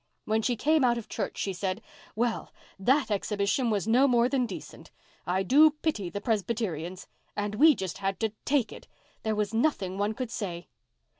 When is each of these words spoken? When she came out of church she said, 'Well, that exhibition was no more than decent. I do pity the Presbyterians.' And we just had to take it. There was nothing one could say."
When 0.25 0.41
she 0.41 0.55
came 0.55 0.83
out 0.83 0.97
of 0.97 1.07
church 1.07 1.37
she 1.37 1.53
said, 1.53 1.79
'Well, 2.15 2.51
that 2.79 3.11
exhibition 3.11 3.69
was 3.69 3.87
no 3.87 4.07
more 4.07 4.27
than 4.27 4.47
decent. 4.47 4.89
I 5.27 5.43
do 5.43 5.69
pity 5.83 6.09
the 6.09 6.19
Presbyterians.' 6.19 7.07
And 7.35 7.53
we 7.53 7.75
just 7.75 7.99
had 7.99 8.19
to 8.21 8.29
take 8.43 8.71
it. 8.73 8.87
There 9.21 9.35
was 9.35 9.53
nothing 9.53 9.99
one 9.99 10.13
could 10.15 10.31
say." 10.31 10.69